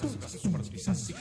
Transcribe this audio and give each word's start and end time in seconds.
quizás, 0.00 0.68
quizás, 0.68 1.12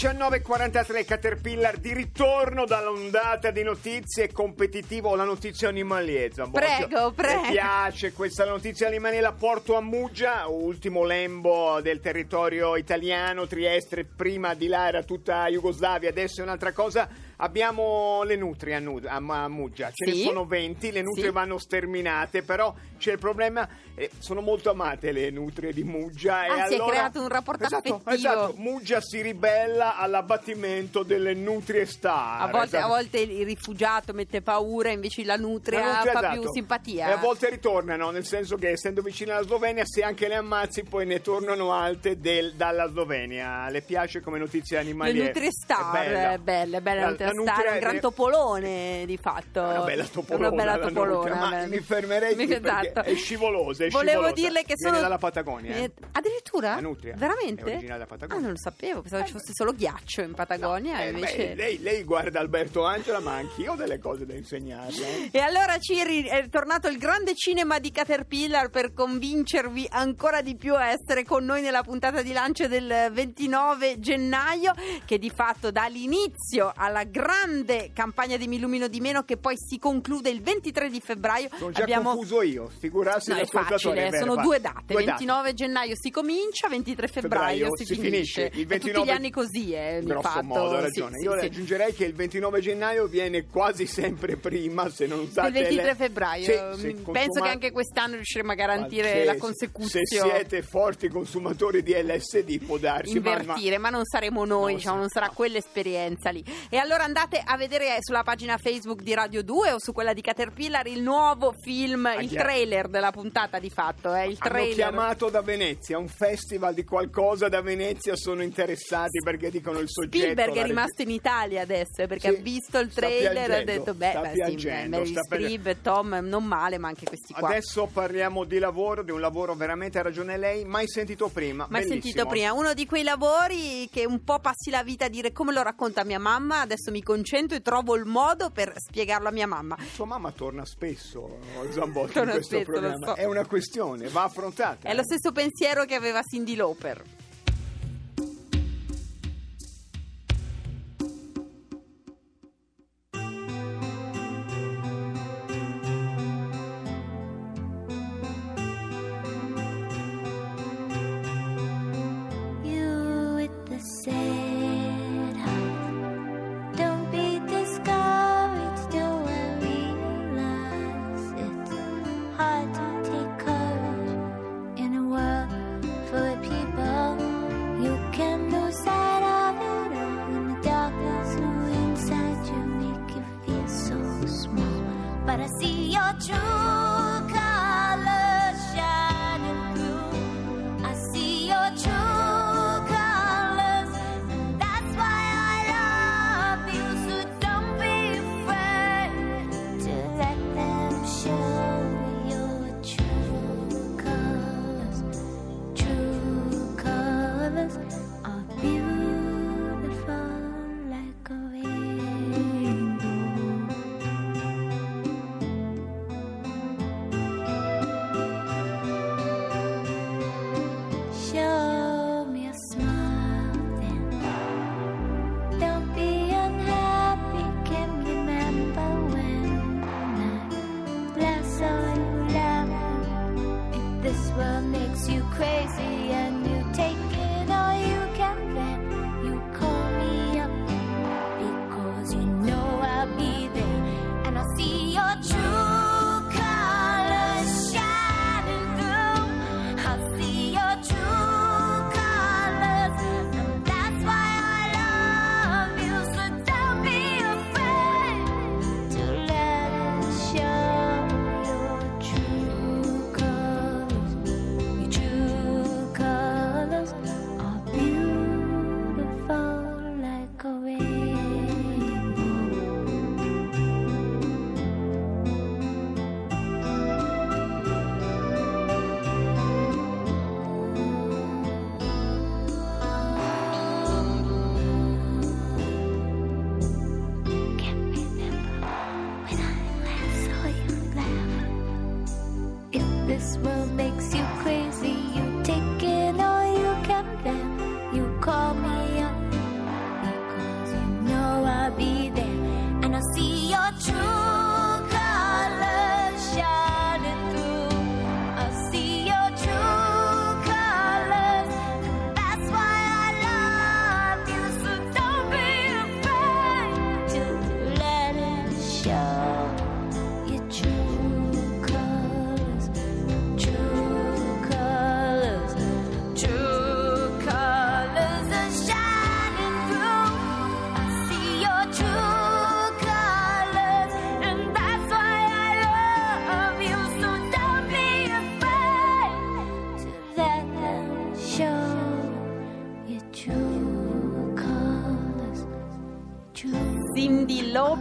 19.43 0.00 1.04
Caterpillar 1.04 1.76
di 1.76 1.92
ritorno 1.92 2.64
dall'ondata 2.64 3.50
di 3.50 3.62
notizie 3.62 4.32
competitivo 4.32 5.14
la 5.14 5.24
notizia 5.24 5.68
animalier 5.68 6.32
Zambocchio. 6.32 6.86
Prego, 6.86 7.12
prego. 7.12 7.42
Mi 7.42 7.50
piace 7.50 8.14
questa 8.14 8.46
notizia 8.46 8.86
animalier 8.86 9.20
la 9.20 9.32
porto 9.32 9.76
a 9.76 9.82
Muggia 9.82 10.46
ultimo 10.48 11.04
lembo 11.04 11.82
del 11.82 12.00
territorio 12.00 12.76
italiano 12.76 13.46
Trieste 13.46 14.06
prima 14.06 14.54
di 14.54 14.68
là 14.68 14.88
era 14.88 15.02
tutta 15.02 15.46
Jugoslavia 15.48 16.08
adesso 16.08 16.40
è 16.40 16.44
un'altra 16.44 16.72
cosa 16.72 17.06
abbiamo 17.42 18.22
le 18.22 18.36
nutrie 18.36 18.76
a, 18.76 18.78
Nud- 18.78 19.04
a, 19.06 19.16
a 19.16 19.48
Muggia 19.48 19.90
ce 19.92 20.10
Sì. 20.10 20.18
ne 20.22 20.24
sono 20.28 20.46
20 20.46 20.92
le 20.92 21.02
nutrie 21.02 21.26
Sì. 21.26 21.30
vanno 21.30 21.58
sterminate 21.58 22.42
però 22.42 22.74
c'è 22.96 23.12
il 23.12 23.18
problema 23.18 23.68
eh, 23.94 24.10
sono 24.18 24.40
molto 24.40 24.70
amate 24.70 25.12
le 25.12 25.28
nutrie 25.30 25.72
di 25.74 25.84
Muggia 25.84 26.46
e 26.46 26.48
Ah, 26.48 26.66
si 26.66 26.72
è 26.72 26.76
allora- 26.76 26.90
creato 26.90 27.20
un 27.20 27.28
rapporto 27.28 27.64
esatto, 27.64 27.94
affettivo. 27.96 28.10
esatto 28.14 28.54
Muggia 28.56 29.00
si 29.02 29.20
ribella 29.20 29.89
all'abbattimento 29.96 31.02
delle 31.02 31.34
nutrie 31.34 31.86
star. 31.86 32.42
A 32.42 32.46
volte, 32.48 32.76
esatto. 32.76 32.84
a 32.84 32.88
volte 32.88 33.18
il 33.20 33.44
rifugiato 33.44 34.12
mette 34.12 34.42
paura, 34.42 34.90
invece 34.90 35.24
la 35.24 35.36
nutria, 35.36 35.80
La 35.80 35.94
nutria, 35.96 36.12
fa 36.12 36.18
esatto. 36.20 36.40
più 36.40 36.50
simpatia. 36.52 37.08
E 37.08 37.12
a 37.12 37.16
volte 37.16 37.50
ritornano, 37.50 38.10
nel 38.10 38.24
senso 38.24 38.56
che 38.56 38.70
essendo 38.70 39.02
vicine 39.02 39.32
alla 39.32 39.42
Slovenia, 39.44 39.84
se 39.84 40.02
anche 40.02 40.28
le 40.28 40.36
ammazzi, 40.36 40.84
poi 40.84 41.06
ne 41.06 41.20
tornano 41.20 41.72
alte 41.72 42.18
del- 42.20 42.54
dalla 42.54 42.88
Slovenia. 42.88 43.68
Le 43.70 43.82
piace 43.82 44.20
come 44.20 44.38
notizia 44.38 44.78
Le 44.78 44.84
animaliere? 44.86 45.26
nutrie 45.26 45.48
star, 45.50 45.94
È 45.96 46.06
bella. 46.08 46.32
eh, 46.32 46.38
belle, 46.38 46.80
belle 46.80 47.00
La- 47.00 47.08
nutrie 47.10 47.26
la 47.26 47.32
star, 47.32 47.44
nutria 47.54 47.72
un 47.72 47.78
gran 47.78 47.96
è- 47.96 48.00
topolone 48.00 49.02
di 49.06 49.16
fatto. 49.16 49.60
Una 49.60 49.80
bella 49.82 50.04
topolona. 50.04 50.46
Una 50.48 50.56
bella 50.56 50.76
la 50.76 50.86
topolona, 50.86 51.14
nutria, 51.16 51.34
ma 51.36 51.66
mi 51.66 51.80
fermerei 51.80 52.34
qui 52.34 52.46
Mi- 52.46 52.54
esatto. 52.54 53.00
è 53.02 53.14
scivolosa, 53.14 53.84
è 53.84 53.88
Volevo 53.88 54.10
scivolosa. 54.24 54.32
dirle 54.34 54.60
che 54.62 54.74
Viene 54.76 54.90
sono 54.96 55.00
dalla 55.00 55.18
Patagonia. 55.18 55.74
eh. 55.76 55.82
Eh, 55.84 55.92
addirittura? 56.12 56.74
La 56.74 56.80
nutria. 56.80 57.14
Veramente? 57.16 57.62
È 57.62 57.70
originale 57.74 57.98
da 58.00 58.06
Patagonia. 58.06 58.36
Ah, 58.36 58.40
non 58.40 58.50
lo 58.52 58.58
sapevo, 58.58 59.00
pensavo 59.02 59.24
ci 59.24 59.32
fosse 59.32 59.52
solo 59.54 59.72
ghiaccio 59.80 60.20
in 60.20 60.34
Patagonia, 60.34 61.02
Eh, 61.02 61.08
invece 61.08 61.36
beh, 61.36 61.54
lei, 61.54 61.80
lei 61.80 62.04
guarda 62.04 62.38
Alberto 62.38 62.84
Angela, 62.84 63.18
ma 63.20 63.36
anch'io 63.36 63.72
ho 63.72 63.76
delle 63.76 63.98
cose 63.98 64.26
da 64.26 64.34
insegnarle. 64.34 65.06
eh. 65.06 65.28
E 65.32 65.38
allora 65.38 65.78
Ciri 65.78 66.24
è 66.24 66.48
tornato 66.50 66.86
il 66.88 66.98
grande 66.98 67.34
cinema 67.34 67.78
di 67.78 67.90
Caterpillar 67.90 68.68
per 68.68 68.92
convincervi 68.92 69.86
ancora 69.90 70.42
di 70.42 70.54
più 70.56 70.74
a 70.74 70.90
essere 70.90 71.24
con 71.24 71.46
noi 71.46 71.62
nella 71.62 71.82
puntata 71.82 72.20
di 72.20 72.32
lancio 72.32 72.68
del 72.68 73.08
29 73.10 73.98
gennaio 74.00 74.74
che 75.06 75.18
di 75.18 75.30
fatto 75.34 75.70
dà 75.70 75.86
l'inizio 75.86 76.72
alla 76.76 77.04
grande 77.04 77.90
campagna 77.94 78.36
di 78.36 78.46
Mi 78.48 78.56
Illumino 78.56 78.86
di 78.86 79.00
Meno 79.00 79.22
che 79.22 79.38
poi 79.38 79.54
si 79.56 79.78
conclude 79.78 80.28
il 80.28 80.42
23 80.42 80.90
di 80.90 81.00
febbraio. 81.00 81.48
Sono 81.56 81.70
già 81.70 81.82
Abbiamo 81.82 82.10
confuso 82.10 82.42
io, 82.42 82.68
figurarsi 82.78 83.30
No, 83.30 83.36
è 83.36 83.46
facile, 83.46 84.10
vero, 84.10 84.26
sono 84.26 84.42
due 84.42 84.60
date. 84.60 84.82
Due 84.92 85.04
date. 85.04 85.24
29 85.24 85.54
gennaio 85.54 85.94
si 85.98 86.10
comincia, 86.10 86.68
23 86.68 87.06
febbraio, 87.08 87.48
Febbraio 87.70 87.76
si, 87.76 87.84
si 87.86 87.94
finisce. 87.94 88.50
finisce. 88.50 88.60
Il 88.60 88.72
E 88.72 88.78
tutti 88.78 88.90
29 88.92 89.06
gli 89.06 89.10
anni 89.14 89.30
così, 89.30 89.69
eh, 89.74 90.00
di 90.00 90.06
Grosso 90.06 90.28
fatto. 90.28 90.44
modo, 90.44 90.70
ha 90.76 90.76
Sì, 90.78 90.82
ragione. 90.82 91.18
sì, 91.18 91.24
Io 91.24 91.38
sì. 91.38 91.44
aggiungerei 91.46 91.92
che 91.94 92.04
il 92.04 92.14
29 92.14 92.60
gennaio 92.60 93.06
viene 93.06 93.46
quasi 93.46 93.86
sempre 93.86 94.36
prima, 94.36 94.88
se 94.90 95.06
non 95.06 95.20
usate 95.20 95.48
Il 95.48 95.52
23 95.54 95.82
le- 95.84 95.94
febbraio. 95.94 96.44
Sì, 96.44 96.50
Mi- 96.50 96.76
sì, 96.76 96.94
Penso 96.94 97.12
consuma- 97.12 97.44
che 97.46 97.52
anche 97.52 97.70
quest'anno 97.72 98.14
riusciremo 98.14 98.52
a 98.52 98.54
garantire 98.54 99.18
Ma 99.18 99.24
la 99.24 99.32
se- 99.32 99.38
consecuzione. 99.38 100.04
Se 100.06 100.18
siete 100.20 100.62
forti 100.62 101.08
consumatori 101.08 101.82
di 101.82 101.92
LSD 101.92 102.64
può 102.64 102.76
darsi, 102.78 103.18
ma- 103.18 103.30
ma- 103.34 103.40
invertire, 103.40 103.78
ma, 103.78 103.90
non 103.90 104.04
saremo 104.04 104.44
noi, 104.44 104.72
No, 104.72 104.76
diciamo, 104.78 104.94
sì, 104.96 105.00
non 105.00 105.08
sarà 105.08 105.26
no. 105.26 105.32
quell'esperienza 105.34 106.30
lì. 106.30 106.44
E 106.68 106.76
allora 106.76 107.04
andate 107.04 107.40
a 107.44 107.56
vedere 107.56 107.96
sulla 108.00 108.22
pagina 108.22 108.56
Facebook 108.58 109.02
di 109.02 109.14
Radio 109.14 109.42
2 109.42 109.72
o 109.72 109.78
su 109.78 109.92
quella 109.92 110.12
di 110.12 110.20
Caterpillar 110.20 110.86
il 110.86 111.02
nuovo 111.02 111.52
film, 111.60 112.08
il 112.20 112.28
chiaro. 112.28 112.48
trailer 112.48 112.88
della 112.88 113.10
puntata 113.10 113.58
di 113.58 113.70
fatto, 113.70 114.14
eh, 114.14 114.26
il 114.28 114.36
Hanno 114.38 114.54
trailer. 114.54 114.74
chiamato 114.74 115.28
da 115.30 115.42
Venezia, 115.42 115.98
un 115.98 116.08
festival 116.08 116.74
di 116.74 116.84
qualcosa 116.84 117.48
da 117.48 117.60
Venezia, 117.62 118.16
sono 118.16 118.42
interessati 118.42 119.20
perché 119.22 119.50
dicono 119.60 119.78
il 119.78 119.88
soggetto. 119.88 120.16
Spielberg 120.18 120.56
è 120.56 120.64
rimasto 120.64 121.02
in 121.02 121.10
Italia 121.10 121.62
adesso 121.62 122.06
perché 122.06 122.30
Sì, 122.32 122.36
ha 122.36 122.42
visto 122.42 122.78
il 122.78 122.92
trailer 122.92 123.50
e 123.50 123.54
ha 123.56 123.64
detto 123.64 123.94
beh, 123.94 124.10
sta 124.10 124.20
beh 124.20 124.28
sì, 124.30 124.34
piangendo. 124.34 125.04
Streep 125.04 125.66
e 125.66 125.80
Tom 125.80 126.18
non 126.22 126.44
male 126.44 126.78
ma 126.78 126.88
anche 126.88 127.04
questi 127.06 127.32
qua 127.32 127.48
Adesso 127.48 127.88
parliamo 127.92 128.44
di 128.44 128.58
lavoro, 128.58 129.02
di 129.02 129.10
un 129.10 129.20
lavoro 129.20 129.54
veramente 129.54 129.98
ha 129.98 130.02
ragione 130.02 130.36
lei, 130.36 130.64
mai 130.64 130.88
sentito 130.88 131.28
prima. 131.28 131.66
Mai 131.68 131.82
bellissimo. 131.82 132.02
sentito 132.02 132.26
prima, 132.26 132.52
uno 132.52 132.74
di 132.74 132.86
quei 132.86 133.02
lavori 133.02 133.88
che 133.90 134.06
un 134.06 134.24
po' 134.24 134.38
passi 134.38 134.70
la 134.70 134.82
vita 134.82 135.04
a 135.06 135.08
dire 135.08 135.32
come 135.32 135.52
lo 135.52 135.62
racconta 135.62 136.04
mia 136.04 136.18
mamma, 136.18 136.60
adesso 136.60 136.90
mi 136.90 137.02
concentro 137.02 137.56
e 137.56 137.60
trovo 137.62 137.94
il 137.96 138.04
modo 138.04 138.50
per 138.50 138.72
spiegarlo 138.76 139.28
a 139.28 139.32
mia 139.32 139.46
mamma. 139.46 139.76
Sua 139.92 140.06
mamma 140.06 140.32
torna 140.32 140.64
spesso 140.64 141.38
Zambotti 141.70 142.12
Torna 142.12 142.32
in 142.32 142.36
questo 142.38 142.56
spesso, 142.56 142.70
programma. 142.70 143.06
so. 143.06 143.14
È 143.14 143.24
una 143.24 143.46
questione, 143.46 144.08
va 144.08 144.24
affrontata. 144.24 144.88
È 144.88 144.94
lo 144.94 145.02
stesso 145.02 145.32
pensiero 145.32 145.84
che 145.84 145.94
aveva 145.94 146.22
Cindy 146.22 146.56
Lauper. 146.56 147.02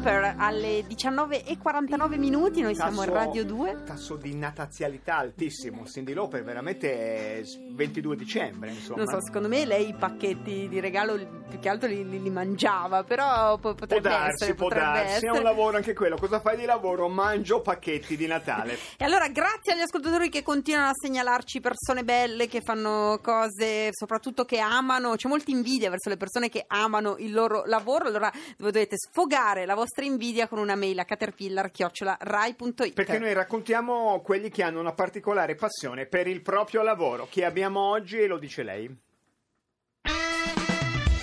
Lauper 0.02 0.36
alle 0.38 0.86
19.49 0.88 2.18
minuti, 2.18 2.62
noi 2.62 2.74
siamo 2.74 3.04
in 3.04 3.10
Radio 3.12 3.44
2. 3.44 3.84
Tasso 3.86 4.16
di 4.16 4.34
natazialità 4.34 5.18
altissimo. 5.18 5.86
Cindy 5.86 6.14
Lauper 6.14 6.42
veramente 6.42 7.40
è 7.40 7.44
s- 7.44 7.58
22 7.74 8.16
dicembre, 8.16 8.70
insomma. 8.70 9.04
Non 9.04 9.08
so, 9.14 9.22
secondo 9.22 9.50
me 9.50 9.66
lei 9.66 9.90
i 9.90 9.94
pacchetti 9.94 10.70
di 10.70 10.80
regalo 10.80 11.18
più 11.50 11.60
che 11.60 11.68
altro 11.68 11.90
li, 11.90 12.08
li- 12.08 12.22
li 12.22 12.30
mangiava, 12.30 13.04
però 13.04 13.56
po- 13.58 13.74
Può 13.74 13.74
potrebbe 13.76 14.08
darsi, 14.08 14.44
essere, 14.44 14.54
può 14.56 14.68
potrebbe 14.70 14.86
darsi, 14.86 15.12
è 15.12 15.16
essere. 15.16 15.32
un 15.38 15.44
lavoro 15.44 15.76
anche 15.76 15.94
quello. 15.94 16.16
Cosa 16.16 16.40
fai 16.40 16.56
di 16.56 16.64
lavoro? 16.66 17.10
Mangio 17.10 17.60
pacchetti 17.60 18.16
di 18.16 18.26
Natale. 18.26 18.78
E 18.96 19.04
allora 19.04 19.28
grazie 19.28 19.74
agli 19.74 19.82
ascoltatori 19.82 20.30
che 20.30 20.44
continuano 20.44 20.90
a 20.92 20.94
segnalarci 20.94 21.60
persone 21.60 22.06
belle 22.06 22.48
che 22.48 22.62
fanno 22.62 23.20
cose, 23.22 23.90
soprattutto 23.92 24.46
che 24.46 24.60
amano, 24.60 25.16
c'è 25.16 25.28
molta 25.28 25.52
invidia 25.52 25.90
verso 25.90 26.08
le 26.08 26.16
persone 26.16 26.48
che 26.48 26.64
amano 26.68 27.18
il 27.18 27.34
loro 27.34 27.64
lavoro, 27.66 28.06
allora 28.06 28.32
dovete 28.58 28.96
sfogare 28.96 29.66
la 29.66 29.76
vostra 29.76 29.88
invidia 29.98 30.48
con 30.48 30.60
una 30.60 30.76
mail 30.76 31.00
a 31.00 31.06
caterpillar.rai.it 31.06 32.94
Perché 32.94 33.20
noi 33.20 33.34
raccontiamo 33.34 34.22
quelli 34.22 34.50
che 34.50 34.64
hanno 34.64 34.80
una 34.80 34.94
particolare 34.94 35.56
passione 35.56 36.06
per 36.06 36.28
il 36.28 36.42
proprio 36.42 36.82
lavoro. 36.82 37.28
Chi 37.30 37.44
abbiamo 37.44 37.80
oggi 37.80 38.26
lo 38.28 38.38
dice 38.38 38.64
lei. 38.64 39.08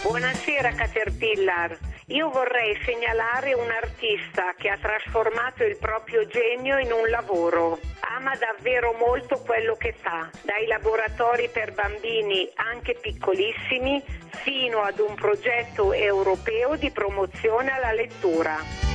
Buonasera 0.03 0.73
Caterpillar, 0.73 1.79
io 2.11 2.31
vorrei 2.31 2.79
segnalare 2.85 3.53
un 3.55 3.69
artista 3.69 4.55
che 4.57 4.69
ha 4.69 4.79
trasformato 4.79 5.65
il 5.65 5.77
proprio 5.77 6.25
genio 6.27 6.79
in 6.79 6.93
un 6.93 7.09
lavoro. 7.11 7.81
Ama 8.17 8.37
davvero 8.37 8.93
molto 8.93 9.41
quello 9.45 9.75
che 9.75 9.93
fa, 9.93 10.31
dai 10.43 10.67
laboratori 10.67 11.49
per 11.53 11.73
bambini 11.73 12.49
anche 12.55 12.95
piccolissimi 12.95 14.01
fino 14.29 14.83
ad 14.83 15.01
un 15.01 15.17
progetto 15.17 15.93
europeo 15.93 16.77
di 16.77 16.91
promozione 16.93 17.73
alla 17.73 17.93
lettura. 17.93 18.86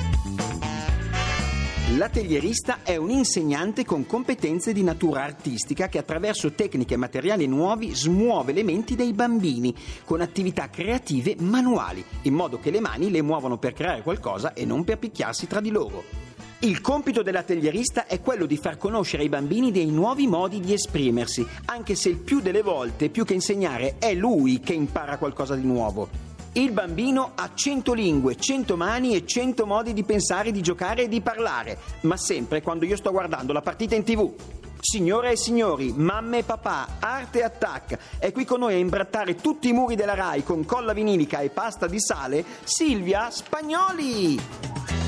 L'atellierista 1.98 2.84
è 2.84 2.96
un 2.96 3.10
insegnante 3.10 3.84
con 3.84 4.06
competenze 4.06 4.72
di 4.72 4.82
natura 4.82 5.24
artistica 5.24 5.90
che 5.90 5.98
attraverso 5.98 6.54
tecniche 6.54 6.94
e 6.94 6.98
materiali 6.98 7.48
nuovi 7.48 7.94
smuove 7.94 8.54
le 8.54 8.64
menti 8.64 8.96
dei 8.96 9.12
bambini 9.12 9.76
con 10.06 10.22
attività 10.22 10.70
creative 10.70 11.36
manuali, 11.40 12.04
in 12.24 12.34
modo 12.34 12.60
che 12.60 12.72
le 12.72 12.80
mani 12.80 13.12
le 13.12 13.22
muovono 13.22 13.58
per 13.58 13.74
creare 13.74 14.04
qualcosa 14.04 14.54
e 14.54 14.64
non 14.64 14.86
per 14.86 15.00
picchiarsi 15.00 15.48
tra 15.48 15.60
di 15.60 15.70
loro. 15.70 16.04
Il 16.60 16.80
compito 16.80 17.24
dell'atellierista 17.24 18.06
è 18.08 18.22
quello 18.22 18.46
di 18.46 18.56
far 18.56 18.78
conoscere 18.78 19.24
ai 19.24 19.30
bambini 19.30 19.70
dei 19.70 19.88
nuovi 19.88 20.28
modi 20.28 20.62
di 20.62 20.72
esprimersi, 20.72 21.46
anche 21.66 21.96
se 21.96 22.08
il 22.08 22.18
più 22.18 22.40
delle 22.40 22.62
volte, 22.62 23.10
più 23.10 23.26
che 23.26 23.34
insegnare, 23.34 23.96
è 24.00 24.14
lui 24.14 24.62
che 24.62 24.74
impara 24.74 25.18
qualcosa 25.18 25.56
di 25.56 25.66
nuovo. 25.66 26.31
Il 26.54 26.74
bambino 26.74 27.32
ha 27.36 27.52
cento 27.54 27.94
lingue, 27.94 28.36
cento 28.36 28.76
mani 28.76 29.16
e 29.16 29.26
cento 29.26 29.66
modi 29.66 29.94
di 29.94 30.04
pensare, 30.04 30.52
di 30.52 30.62
giocare 30.62 31.04
e 31.04 31.08
di 31.08 31.22
parlare, 31.22 31.78
ma 32.02 32.18
sempre 32.18 32.62
quando 32.62 32.84
io 32.84 32.98
sto 32.98 33.12
guardando 33.12 33.54
la 33.54 33.62
partita 33.62 33.96
in 33.96 34.04
tv. 34.04 34.34
Signore 34.82 35.32
e 35.32 35.38
signori, 35.38 35.94
mamme 35.96 36.40
e 36.40 36.44
papà, 36.44 36.98
Arte 37.00 37.44
Attack, 37.44 38.18
è 38.18 38.34
qui 38.34 38.44
con 38.44 38.60
noi 38.60 38.74
a 38.74 38.78
imbrattare 38.78 39.36
tutti 39.36 39.70
i 39.70 39.74
muri 39.74 39.96
della 39.96 40.14
RAI 40.14 40.44
con 40.44 40.66
colla 40.66 40.92
vinilica 40.92 41.40
e 41.40 41.52
pasta 41.52 41.88
di 41.88 42.02
sale, 42.02 42.44
Silvia 42.66 43.30
Spagnoli! 43.30 45.01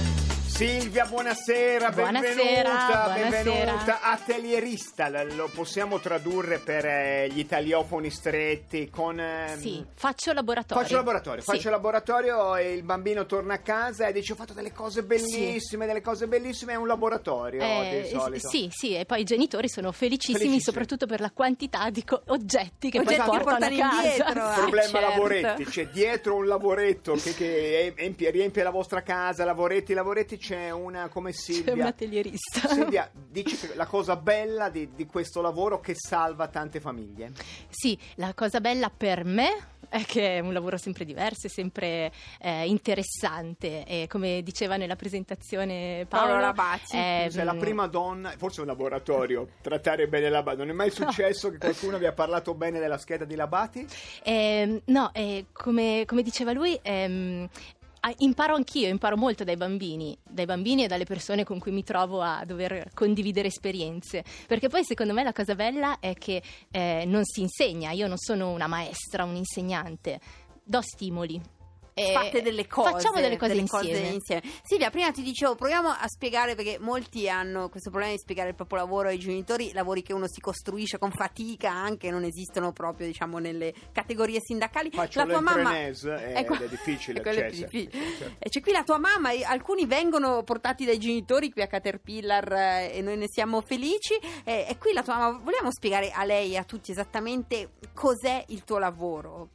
Silvia, 0.53 1.05
buonasera, 1.05 1.89
Buonasera, 1.89 2.35
benvenuta, 2.35 3.03
buonasera. 3.15 3.29
benvenuta. 3.43 4.01
Atellierista, 4.01 5.09
l- 5.09 5.35
lo 5.35 5.49
possiamo 5.51 5.99
tradurre 5.99 6.59
per 6.59 6.85
eh, 6.85 7.27
gli 7.31 7.39
italiofoni 7.39 8.11
stretti 8.11 8.87
con... 8.91 9.19
ehm, 9.19 9.57
Sì, 9.59 9.83
faccio 9.95 10.31
laboratorio. 10.31 10.83
Faccio 10.83 10.95
laboratorio, 10.95 11.41
Sì. 11.41 11.49
faccio 11.49 11.69
laboratorio 11.71 12.55
e 12.55 12.71
il 12.71 12.83
bambino 12.83 13.25
torna 13.25 13.55
a 13.55 13.57
casa 13.61 14.05
e 14.05 14.13
dice 14.13 14.33
ho 14.33 14.35
fatto 14.35 14.53
delle 14.53 14.71
cose 14.71 15.01
bellissime, 15.01 15.87
delle 15.87 16.01
cose 16.01 16.27
bellissime, 16.27 16.73
è 16.73 16.75
un 16.75 16.85
laboratorio 16.87 17.59
Eh, 17.63 18.01
di 18.03 18.15
solito. 18.15 18.47
sì, 18.47 18.69
sì, 18.71 18.95
e 18.95 19.05
poi 19.05 19.21
i 19.21 19.25
genitori 19.25 19.67
sono 19.67 19.91
felicissimi, 19.91 20.37
Felicissimi. 20.37 20.61
soprattutto 20.61 21.07
per 21.07 21.19
la 21.19 21.31
quantità 21.31 21.89
di 21.89 22.03
co- 22.03 22.21
oggetti 22.27 22.91
che 22.91 22.99
Oggetti 22.99 23.15
poi 23.21 23.39
portano, 23.39 23.57
portano 23.57 23.75
a 23.75 23.89
casa. 23.89 24.01
indietro, 24.07 24.27
eh. 24.27 24.53
Sì, 24.53 24.59
Problema 24.61 24.87
certo. 24.87 24.99
lavoretti, 25.09 25.65
c'è 25.65 25.87
dietro 25.87 26.35
un 26.35 26.45
lavoretto 26.45 27.13
che, 27.15 27.33
che 27.33 27.93
empie- 27.97 28.29
riempie 28.29 28.61
la 28.61 28.69
vostra 28.69 29.01
casa, 29.01 29.43
lavoretti, 29.45 29.93
lavoretti, 29.95 30.41
c'è 30.43 30.71
una 30.71 31.07
come 31.07 31.31
C'è 31.31 31.37
Silvia. 31.37 31.73
un 31.75 31.81
atellierista. 31.83 32.67
Silvia, 32.67 33.09
dici 33.15 33.57
la 33.75 33.85
cosa 33.85 34.17
bella 34.17 34.67
di, 34.69 34.89
di 34.93 35.05
questo 35.05 35.39
lavoro 35.39 35.79
che 35.79 35.93
salva 35.95 36.49
tante 36.49 36.81
famiglie. 36.81 37.31
Sì, 37.69 37.97
la 38.15 38.33
cosa 38.33 38.59
bella 38.59 38.89
per 38.89 39.23
me 39.23 39.67
è 39.87 40.03
che 40.03 40.37
è 40.37 40.39
un 40.39 40.51
lavoro 40.51 40.75
sempre 40.77 41.05
diverso, 41.05 41.47
è 41.47 41.49
sempre 41.49 42.11
eh, 42.41 42.65
interessante 42.67 43.85
e 43.85 44.07
come 44.09 44.41
diceva 44.43 44.75
nella 44.75 44.95
presentazione 44.97 46.05
Paolo, 46.09 46.27
Paolo 46.27 46.41
Rabacci. 46.41 46.97
eh, 46.97 47.27
Sei 47.29 47.45
la 47.45 47.55
prima 47.55 47.87
donna, 47.87 48.33
forse 48.37 48.59
un 48.61 48.67
laboratorio, 48.67 49.47
trattare 49.61 50.07
bene 50.07 50.29
Labati. 50.29 50.57
Non 50.57 50.69
è 50.69 50.73
mai 50.73 50.89
successo 50.89 51.49
che 51.51 51.57
qualcuno 51.57 51.97
vi 51.99 52.05
ha 52.05 52.11
parlato 52.13 52.53
bene 52.53 52.79
della 52.79 52.97
scheda 52.97 53.23
di 53.23 53.35
Labati? 53.35 53.87
Ehm, 54.23 54.81
no, 54.85 55.11
eh, 55.13 55.45
come, 55.53 56.03
come 56.05 56.21
diceva 56.23 56.51
lui, 56.51 56.77
ehm, 56.81 57.47
imparo 58.17 58.55
anch'io, 58.55 58.87
imparo 58.87 59.17
molto 59.17 59.43
dai 59.43 59.55
bambini, 59.55 60.17
dai 60.23 60.45
bambini 60.45 60.83
e 60.83 60.87
dalle 60.87 61.05
persone 61.05 61.43
con 61.43 61.59
cui 61.59 61.71
mi 61.71 61.83
trovo 61.83 62.21
a 62.21 62.43
dover 62.45 62.89
condividere 62.93 63.47
esperienze. 63.47 64.23
Perché 64.47 64.67
poi 64.67 64.83
secondo 64.83 65.13
me 65.13 65.23
la 65.23 65.33
cosa 65.33 65.55
bella 65.55 65.99
è 65.99 66.13
che 66.13 66.41
eh, 66.71 67.03
non 67.05 67.23
si 67.23 67.41
insegna, 67.41 67.91
io 67.91 68.07
non 68.07 68.17
sono 68.17 68.51
una 68.51 68.67
maestra, 68.67 69.23
un 69.23 69.35
insegnante, 69.35 70.19
do 70.63 70.81
stimoli. 70.81 71.41
E 71.93 72.11
Fate 72.13 72.41
delle 72.41 72.67
cose, 72.67 72.91
Facciamo 72.91 73.19
delle 73.19 73.37
cose 73.37 73.53
insieme. 73.53 74.07
insieme. 74.09 74.41
Silvia, 74.63 74.89
prima 74.89 75.11
ti 75.11 75.21
dicevo, 75.21 75.55
proviamo 75.55 75.89
a 75.89 76.07
spiegare 76.07 76.55
perché 76.55 76.77
molti 76.79 77.29
hanno 77.29 77.69
questo 77.69 77.89
problema 77.89 78.13
di 78.13 78.19
spiegare 78.19 78.49
il 78.49 78.55
proprio 78.55 78.79
lavoro 78.79 79.09
ai 79.09 79.19
genitori, 79.19 79.71
lavori 79.73 80.01
che 80.01 80.13
uno 80.13 80.27
si 80.27 80.41
costruisce 80.41 80.97
con 80.97 81.11
fatica, 81.11 81.71
anche 81.71 82.09
non 82.09 82.23
esistono 82.23 82.71
proprio, 82.71 83.05
diciamo, 83.05 83.37
nelle 83.37 83.73
categorie 83.91 84.39
sindacali. 84.41 84.89
Faccio 84.91 85.19
la 85.19 85.25
tua 85.25 85.41
mamma 85.41 85.85
ed 85.85 86.03
Ecco, 86.03 86.55
è 86.55 86.67
difficile, 86.67 87.21
è 87.23 87.33
cioè, 87.33 87.51
difficile. 87.51 87.91
certo. 88.17 88.49
C'è 88.49 88.61
qui 88.61 88.71
la 88.71 88.83
tua 88.83 88.97
mamma, 88.97 89.31
e 89.31 89.43
alcuni 89.43 89.85
vengono 89.85 90.43
portati 90.43 90.85
dai 90.85 90.97
genitori 90.97 91.51
qui 91.51 91.61
a 91.61 91.67
Caterpillar 91.67 92.51
eh, 92.53 92.91
e 92.93 93.01
noi 93.01 93.17
ne 93.17 93.27
siamo 93.27 93.61
felici. 93.61 94.15
E, 94.43 94.65
e 94.67 94.77
qui 94.79 94.93
la 94.93 95.03
tua 95.03 95.17
mamma, 95.17 95.39
vogliamo 95.43 95.71
spiegare 95.71 96.09
a 96.11 96.23
lei 96.23 96.53
e 96.53 96.57
a 96.57 96.63
tutti 96.63 96.91
esattamente 96.91 97.73
cos'è 97.93 98.43
il 98.47 98.63
tuo 98.63 98.79
lavoro? 98.79 99.49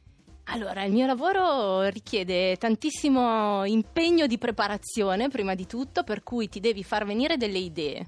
Allora, 0.51 0.83
il 0.83 0.91
mio 0.91 1.05
lavoro 1.05 1.87
richiede 1.89 2.57
tantissimo 2.57 3.65
impegno 3.65 4.25
di 4.25 4.39
preparazione, 4.39 5.29
prima 5.29 5.53
di 5.53 5.67
tutto, 5.67 6.03
per 6.03 6.23
cui 6.23 6.49
ti 6.49 6.59
devi 6.59 6.83
far 6.83 7.05
venire 7.05 7.37
delle 7.37 7.59
idee. 7.59 8.07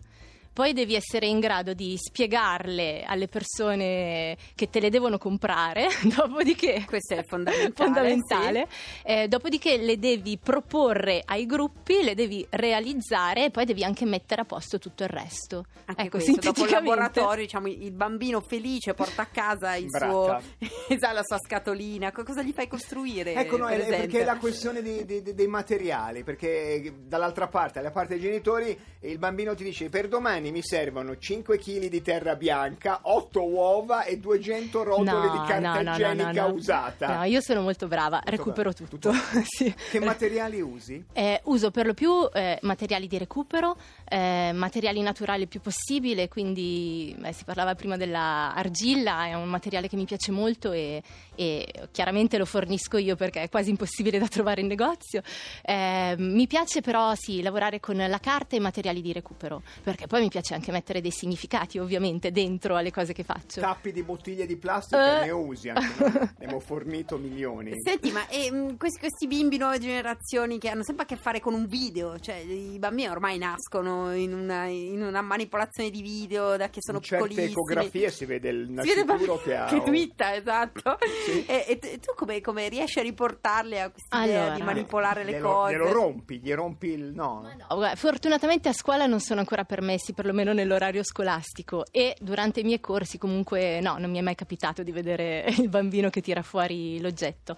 Poi 0.53 0.73
devi 0.73 0.95
essere 0.95 1.27
in 1.27 1.39
grado 1.39 1.73
di 1.73 1.95
spiegarle 1.97 3.03
alle 3.05 3.27
persone 3.29 4.35
che 4.53 4.69
te 4.69 4.81
le 4.81 4.89
devono 4.89 5.17
comprare, 5.17 5.87
dopodiché 6.03 6.83
Questo 6.85 7.15
è 7.15 7.23
fondamentale. 7.23 7.71
fondamentale. 7.73 8.67
Eh, 9.03 9.27
dopodiché 9.29 9.77
le 9.77 9.97
devi 9.97 10.37
proporre 10.37 11.21
ai 11.25 11.45
gruppi, 11.45 12.03
le 12.03 12.15
devi 12.15 12.45
realizzare 12.49 13.45
e 13.45 13.49
poi 13.51 13.63
devi 13.63 13.83
anche 13.85 14.05
mettere 14.05 14.41
a 14.41 14.45
posto 14.45 14.77
tutto 14.77 15.03
il 15.03 15.09
resto. 15.09 15.63
Anche 15.85 16.01
ecco, 16.01 16.17
questo, 16.17 16.39
dopo 16.41 16.65
il 16.65 16.71
laboratorio, 16.71 17.43
diciamo, 17.43 17.67
il 17.67 17.91
bambino 17.91 18.41
felice 18.41 18.93
porta 18.93 19.21
a 19.21 19.27
casa 19.27 19.75
suo, 19.77 20.37
esatto, 20.89 21.13
la 21.13 21.23
sua 21.23 21.37
scatolina. 21.39 22.11
Co- 22.11 22.23
Cosa 22.23 22.41
gli 22.43 22.51
fai 22.51 22.67
costruire? 22.67 23.33
Ecco, 23.35 23.55
no, 23.57 23.67
per 23.67 23.79
è, 23.79 23.87
perché 23.87 24.21
è 24.21 24.25
la 24.25 24.37
questione 24.37 24.81
di- 24.81 25.05
di- 25.05 25.33
dei 25.33 25.47
materiali, 25.47 26.23
perché 26.23 26.93
dall'altra 27.05 27.47
parte, 27.47 27.79
alla 27.79 27.91
parte 27.91 28.13
dei 28.15 28.21
genitori, 28.23 28.77
il 29.01 29.17
bambino 29.17 29.55
ti 29.55 29.63
dice 29.63 29.89
per 29.89 30.07
domani 30.07 30.40
mi 30.49 30.63
servono 30.63 31.17
5 31.17 31.59
kg 31.59 31.87
di 31.87 32.01
terra 32.01 32.35
bianca, 32.35 33.01
8 33.03 33.43
uova 33.43 34.03
e 34.05 34.17
200 34.17 34.83
rotoli 34.83 35.29
di 35.29 35.45
carta 35.45 35.81
igienica 35.81 36.45
usata. 36.45 37.17
No, 37.17 37.23
io 37.25 37.41
sono 37.41 37.61
molto 37.61 37.87
brava, 37.87 38.17
Tutto 38.19 38.31
recupero 38.31 38.71
bene, 38.71 38.89
tutto. 38.89 39.11
Sì. 39.43 39.73
Che 39.91 39.99
materiali 39.99 40.61
usi? 40.61 41.03
Eh, 41.13 41.41
uso 41.45 41.71
per 41.71 41.85
lo 41.85 41.93
più 41.93 42.29
eh, 42.33 42.57
materiali 42.61 43.07
di 43.07 43.17
recupero, 43.17 43.75
eh, 44.07 44.51
materiali 44.53 45.01
naturali 45.01 45.43
il 45.43 45.47
più 45.47 45.59
possibile, 45.59 46.27
quindi 46.27 47.15
si 47.31 47.43
parlava 47.43 47.75
prima 47.75 47.97
della 47.97 48.53
argilla, 48.55 49.25
è 49.25 49.33
un 49.33 49.49
materiale 49.49 49.87
che 49.87 49.95
mi 49.95 50.05
piace 50.05 50.31
molto 50.31 50.71
e, 50.71 51.03
e 51.35 51.73
chiaramente 51.91 52.37
lo 52.37 52.45
fornisco 52.45 52.97
io 52.97 53.15
perché 53.15 53.43
è 53.43 53.49
quasi 53.49 53.69
impossibile 53.69 54.19
da 54.19 54.27
trovare 54.27 54.61
in 54.61 54.67
negozio. 54.67 55.21
Eh, 55.63 56.15
mi 56.17 56.47
piace 56.47 56.81
però 56.81 57.13
sì 57.15 57.41
lavorare 57.41 57.79
con 57.79 57.97
la 57.97 58.19
carta 58.19 58.55
e 58.55 58.59
i 58.59 58.61
materiali 58.61 59.01
di 59.01 59.11
recupero, 59.11 59.61
perché 59.83 60.07
poi 60.07 60.21
mi 60.21 60.29
piace 60.31 60.53
anche 60.55 60.71
mettere 60.71 61.01
dei 61.01 61.11
significati, 61.11 61.77
ovviamente, 61.77 62.31
dentro 62.31 62.75
alle 62.77 62.89
cose 62.91 63.11
che 63.13 63.23
faccio. 63.23 63.59
Tappi 63.59 63.91
di 63.91 64.01
bottiglie 64.01 64.45
di 64.45 64.55
plastica 64.57 65.21
Eh. 65.21 65.25
ne 65.25 65.31
usi 65.31 65.69
anche. 65.69 65.89
Ne 66.41 66.45
abbiamo 66.47 66.59
fornito 66.59 67.17
milioni. 67.17 67.73
Senti, 67.83 68.11
ma 68.11 68.25
ehm, 68.29 68.77
questi, 68.77 68.99
questi 68.99 69.27
bimbi 69.27 69.57
nuove 69.57 69.77
generazioni 69.79 70.57
che 70.57 70.69
hanno 70.69 70.83
sempre 70.83 71.03
a 71.03 71.07
che 71.07 71.17
fare 71.17 71.39
con 71.39 71.53
un 71.53 71.67
video, 71.67 72.17
cioè 72.19 72.35
i 72.37 72.79
bambini 72.79 73.09
ormai 73.09 73.37
nascono 73.37 74.13
in 74.15 74.33
una, 74.33 74.65
in 74.65 75.01
una 75.03 75.21
manipolazione 75.21 75.89
di 75.89 76.01
video 76.01 76.55
da 76.57 76.69
che 76.69 76.79
sono 76.81 76.97
In 76.99 77.03
certe 77.03 77.27
piccolissimi. 77.27 77.51
ecografie 77.51 78.09
si 78.09 78.25
vede 78.25 78.49
il 78.49 78.69
nascituro 78.71 79.37
che 79.41 79.55
ha. 79.55 79.65
che 79.65 79.81
twitta, 79.83 80.33
esatto. 80.35 80.97
Sì. 81.25 81.45
E, 81.45 81.65
e 81.81 81.97
tu 81.99 82.13
come, 82.15 82.39
come 82.41 82.69
riesci 82.69 82.99
a 82.99 83.01
riportarle 83.03 83.81
a 83.81 83.89
questa 83.91 84.23
idea 84.23 84.39
Allora. 84.41 84.55
di 84.55 84.61
manipolare 84.63 85.23
le 85.23 85.31
glielo, 85.33 85.51
cose? 85.51 85.71
glielo 85.73 85.91
rompi, 85.91 86.39
gli 86.39 86.53
rompi 86.53 86.87
il. 86.87 87.11
No. 87.13 87.41
Guarda, 87.67 87.95
fortunatamente 87.95 88.69
a 88.69 88.73
scuola 88.73 89.05
non 89.05 89.19
sono 89.19 89.39
ancora 89.41 89.63
permessi, 89.63 90.13
perlomeno 90.21 90.53
nell'orario 90.53 91.01
scolastico 91.03 91.83
e 91.89 92.15
durante 92.19 92.59
i 92.59 92.63
miei 92.63 92.79
corsi 92.79 93.17
comunque 93.17 93.79
no, 93.81 93.97
non 93.97 94.11
mi 94.11 94.19
è 94.19 94.21
mai 94.21 94.35
capitato 94.35 94.83
di 94.83 94.91
vedere 94.91 95.45
il 95.57 95.67
bambino 95.67 96.11
che 96.11 96.21
tira 96.21 96.43
fuori 96.43 97.01
l'oggetto. 97.01 97.55